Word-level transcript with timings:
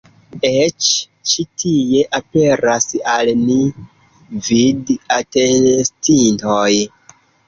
Eĉ 0.49 0.85
ĉi 1.31 1.43
tie 1.63 1.99
aperas 2.19 2.87
al 3.15 3.29
ni 3.41 3.57
vid-atestintoj. 4.47 6.71